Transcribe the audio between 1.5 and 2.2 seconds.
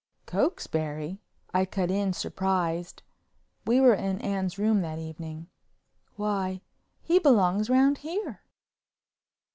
I cut in